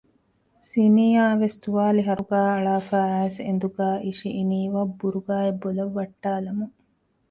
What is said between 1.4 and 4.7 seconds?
ތުވާލި ހަރުގައި އަޅާފައި އައިސް އެނދުގައި އިށިއިނީ